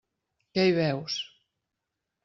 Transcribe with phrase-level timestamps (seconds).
[0.57, 1.21] Què hi veus?